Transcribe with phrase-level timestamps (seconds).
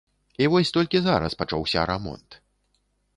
[0.43, 2.29] І вось толькі зараз пачаўся рамонт.